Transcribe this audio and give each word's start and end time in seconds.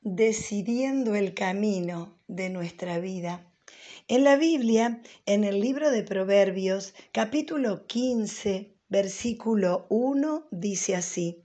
decidiendo 0.00 1.14
el 1.14 1.34
camino 1.34 2.18
de 2.28 2.50
nuestra 2.50 2.98
vida. 2.98 3.44
En 4.06 4.24
la 4.24 4.36
Biblia, 4.36 5.02
en 5.26 5.44
el 5.44 5.60
libro 5.60 5.90
de 5.90 6.02
Proverbios, 6.02 6.94
capítulo 7.12 7.86
15, 7.86 8.74
versículo 8.88 9.86
1, 9.90 10.48
dice 10.50 10.96
así, 10.96 11.44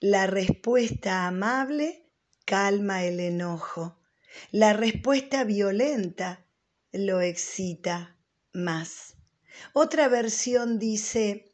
la 0.00 0.26
respuesta 0.26 1.26
amable 1.26 2.04
calma 2.44 3.04
el 3.04 3.20
enojo, 3.20 3.98
la 4.52 4.72
respuesta 4.72 5.44
violenta 5.44 6.46
lo 6.92 7.20
excita 7.20 8.16
más. 8.52 9.16
Otra 9.72 10.08
versión 10.08 10.78
dice, 10.78 11.52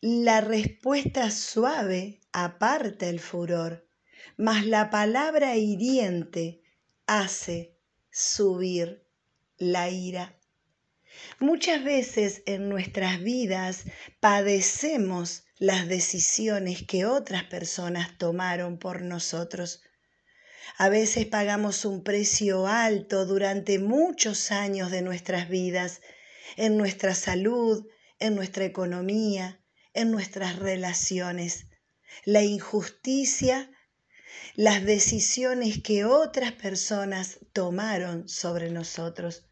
la 0.00 0.40
respuesta 0.40 1.30
suave 1.30 2.20
aparta 2.32 3.08
el 3.08 3.18
furor, 3.18 3.87
mas 4.36 4.66
la 4.66 4.90
palabra 4.90 5.56
hiriente 5.56 6.62
hace 7.06 7.76
subir 8.10 9.06
la 9.56 9.90
ira. 9.90 10.38
Muchas 11.40 11.82
veces 11.82 12.42
en 12.46 12.68
nuestras 12.68 13.20
vidas 13.20 13.84
padecemos 14.20 15.44
las 15.58 15.88
decisiones 15.88 16.84
que 16.86 17.06
otras 17.06 17.44
personas 17.44 18.16
tomaron 18.18 18.78
por 18.78 19.02
nosotros. 19.02 19.82
A 20.76 20.88
veces 20.88 21.26
pagamos 21.26 21.84
un 21.84 22.04
precio 22.04 22.66
alto 22.66 23.26
durante 23.26 23.78
muchos 23.78 24.52
años 24.52 24.90
de 24.90 25.02
nuestras 25.02 25.48
vidas, 25.48 26.00
en 26.56 26.76
nuestra 26.76 27.14
salud, 27.14 27.86
en 28.18 28.34
nuestra 28.34 28.64
economía, 28.64 29.60
en 29.94 30.10
nuestras 30.10 30.56
relaciones. 30.56 31.66
La 32.24 32.42
injusticia, 32.42 33.70
las 34.54 34.84
decisiones 34.84 35.82
que 35.82 36.04
otras 36.04 36.52
personas 36.52 37.40
tomaron 37.52 38.28
sobre 38.28 38.70
nosotros. 38.70 39.44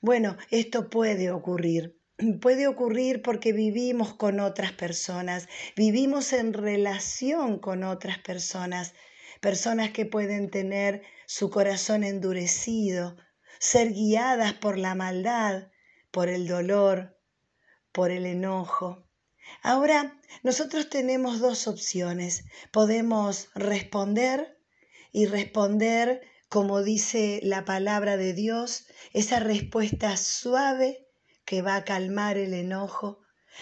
Bueno, 0.00 0.36
esto 0.50 0.90
puede 0.90 1.30
ocurrir. 1.30 1.98
Puede 2.40 2.66
ocurrir 2.66 3.22
porque 3.22 3.52
vivimos 3.52 4.14
con 4.14 4.40
otras 4.40 4.72
personas, 4.72 5.48
vivimos 5.76 6.32
en 6.32 6.52
relación 6.52 7.58
con 7.58 7.84
otras 7.84 8.18
personas, 8.18 8.94
personas 9.40 9.90
que 9.90 10.04
pueden 10.04 10.50
tener 10.50 11.02
su 11.26 11.48
corazón 11.48 12.02
endurecido, 12.02 13.16
ser 13.60 13.92
guiadas 13.92 14.52
por 14.54 14.78
la 14.78 14.94
maldad, 14.94 15.68
por 16.10 16.28
el 16.28 16.48
dolor, 16.48 17.18
por 17.92 18.10
el 18.10 18.26
enojo. 18.26 19.07
Ahora, 19.62 20.20
nosotros 20.42 20.88
tenemos 20.90 21.40
dos 21.40 21.66
opciones. 21.66 22.44
Podemos 22.70 23.48
responder 23.54 24.58
y 25.12 25.26
responder 25.26 26.22
como 26.48 26.82
dice 26.82 27.40
la 27.42 27.64
palabra 27.64 28.16
de 28.16 28.32
Dios, 28.32 28.86
esa 29.12 29.38
respuesta 29.38 30.16
suave 30.16 31.06
que 31.44 31.60
va 31.62 31.76
a 31.76 31.84
calmar 31.84 32.38
el 32.38 32.54
enojo, 32.54 33.20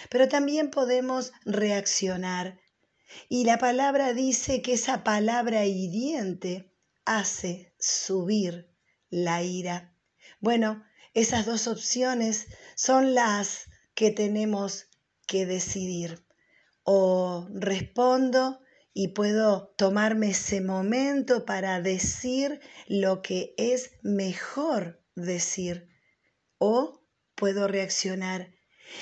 pero 0.09 0.29
también 0.29 0.69
podemos 0.71 1.33
reaccionar. 1.45 2.59
Y 3.29 3.43
la 3.43 3.57
palabra 3.57 4.13
dice 4.13 4.61
que 4.61 4.73
esa 4.73 5.03
palabra 5.03 5.65
hiriente 5.65 6.73
hace 7.05 7.73
subir 7.79 8.69
la 9.09 9.43
ira. 9.43 9.93
Bueno, 10.39 10.85
esas 11.13 11.45
dos 11.45 11.67
opciones 11.67 12.47
son 12.75 13.15
las 13.15 13.65
que 13.95 14.11
tenemos 14.11 14.86
que 15.27 15.45
decidir. 15.45 16.25
O 16.83 17.47
respondo 17.53 18.61
y 18.93 19.09
puedo 19.09 19.75
tomarme 19.77 20.31
ese 20.31 20.61
momento 20.61 21.45
para 21.45 21.81
decir 21.81 22.59
lo 22.87 23.21
que 23.21 23.53
es 23.57 23.91
mejor 24.01 25.03
decir 25.15 25.87
o 26.57 27.03
puedo 27.35 27.67
reaccionar. 27.67 28.53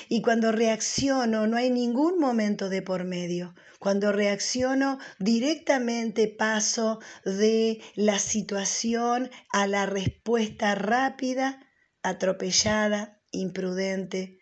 Y 0.08 0.20
cuando 0.20 0.52
reacciono 0.52 1.46
no 1.46 1.56
hay 1.56 1.70
ningún 1.70 2.18
momento 2.18 2.68
de 2.68 2.82
por 2.82 3.04
medio. 3.04 3.54
Cuando 3.78 4.12
reacciono 4.12 4.98
directamente 5.18 6.26
paso 6.28 6.98
de 7.24 7.80
la 7.94 8.18
situación 8.18 9.30
a 9.50 9.66
la 9.66 9.86
respuesta 9.86 10.74
rápida, 10.74 11.60
atropellada, 12.02 13.22
imprudente, 13.30 14.40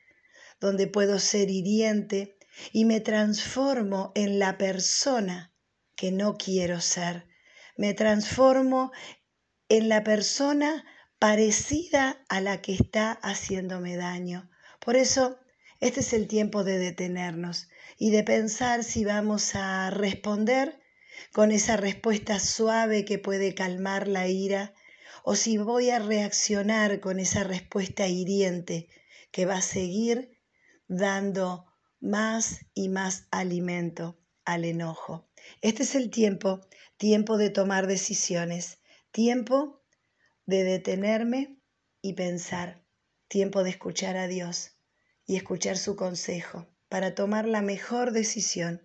donde 0.65 0.87
puedo 0.87 1.19
ser 1.19 1.51
hiriente, 1.51 2.39
y 2.73 2.87
me 2.87 3.01
transformo 3.01 4.13
en 4.15 4.39
la 4.39 4.57
persona 4.57 5.53
que 5.95 6.11
no 6.11 6.39
quiero 6.39 6.81
ser. 6.81 7.27
Me 7.77 7.93
transformo 7.93 8.91
en 9.69 9.91
la 9.91 10.03
persona 10.03 10.87
parecida 11.19 12.25
a 12.31 12.41
la 12.41 12.63
que 12.63 12.73
está 12.73 13.13
haciéndome 13.13 13.97
daño. 13.97 14.49
Por 14.81 14.97
eso, 14.97 15.39
este 15.81 16.01
es 16.01 16.15
el 16.15 16.29
tiempo 16.29 16.65
de 16.65 16.79
detenernos 16.79 17.69
y 17.99 18.09
de 18.09 18.25
pensar 18.25 18.85
si 18.85 19.05
vamos 19.05 19.55
a 19.55 19.91
responder 19.91 20.81
con 21.35 21.53
esa 21.53 21.77
respuesta 21.77 22.41
suave 22.41 23.05
que 23.05 23.19
puede 23.19 23.55
calmar 23.55 24.09
la 24.09 24.29
ira 24.29 24.73
o 25.25 25.37
si 25.37 25.59
voy 25.59 25.91
a 25.91 25.99
reaccionar 25.99 27.01
con 27.01 27.21
esa 27.21 27.45
respuesta 27.45 28.09
hiriente 28.09 28.89
que 29.31 29.45
va 29.45 29.57
a 29.57 29.63
seguir 29.63 30.35
dando 30.89 31.67
más 32.00 32.67
y 32.75 32.89
más 32.89 33.27
alimento 33.31 34.19
al 34.45 34.65
enojo. 34.65 35.28
Este 35.62 35.83
es 35.83 35.95
el 35.95 36.11
tiempo, 36.11 36.61
tiempo 36.97 37.37
de 37.39 37.50
tomar 37.50 37.87
decisiones, 37.87 38.78
tiempo 39.11 39.83
de 40.47 40.65
detenerme 40.65 41.59
y 42.03 42.12
pensar, 42.15 42.84
tiempo 43.28 43.62
de 43.62 43.71
escuchar 43.71 44.17
a 44.17 44.28
Dios 44.28 44.73
y 45.27 45.37
escuchar 45.37 45.78
su 45.78 45.97
consejo 45.97 46.67
para 46.89 47.15
tomar 47.15 47.47
la 47.47 47.62
mejor 47.62 48.12
decisión 48.12 48.83